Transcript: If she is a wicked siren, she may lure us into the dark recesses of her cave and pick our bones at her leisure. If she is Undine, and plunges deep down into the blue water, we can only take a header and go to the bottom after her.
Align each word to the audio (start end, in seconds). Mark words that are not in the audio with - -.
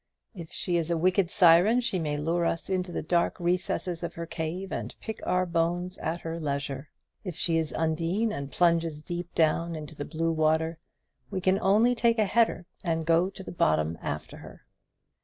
If 0.33 0.51
she 0.51 0.77
is 0.77 0.89
a 0.89 0.97
wicked 0.97 1.29
siren, 1.29 1.79
she 1.79 1.99
may 1.99 2.17
lure 2.17 2.43
us 2.43 2.71
into 2.71 2.91
the 2.91 3.03
dark 3.03 3.39
recesses 3.39 4.01
of 4.01 4.15
her 4.15 4.25
cave 4.25 4.71
and 4.71 4.95
pick 4.99 5.19
our 5.27 5.45
bones 5.45 5.99
at 5.99 6.21
her 6.21 6.39
leisure. 6.39 6.89
If 7.23 7.35
she 7.35 7.59
is 7.59 7.71
Undine, 7.71 8.31
and 8.31 8.49
plunges 8.51 9.03
deep 9.03 9.31
down 9.35 9.75
into 9.75 9.93
the 9.93 10.03
blue 10.05 10.31
water, 10.31 10.79
we 11.29 11.39
can 11.39 11.59
only 11.59 11.93
take 11.93 12.17
a 12.17 12.25
header 12.25 12.65
and 12.83 13.05
go 13.05 13.29
to 13.29 13.43
the 13.43 13.51
bottom 13.51 13.95
after 14.01 14.37
her. 14.37 14.65